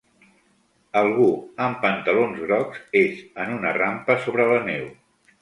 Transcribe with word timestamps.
Algú 1.01 1.27
amb 1.65 1.77
pantalons 1.83 2.41
grocs 2.47 2.81
és 3.03 3.21
en 3.45 3.53
una 3.59 3.75
rampa 3.79 4.19
sobre 4.27 4.51
la 4.55 4.59
neu. 4.73 4.91